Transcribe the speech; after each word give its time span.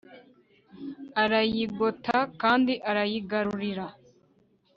arayigota 1.23 2.17
kandi 2.41 2.73
arayigarurira 2.89 3.85